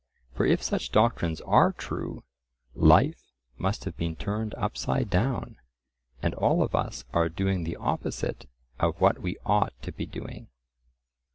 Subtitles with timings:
[0.33, 2.23] For if such doctrines are true,
[2.73, 5.57] life must have been turned upside down,
[6.23, 10.47] and all of us are doing the opposite of what we ought to be doing.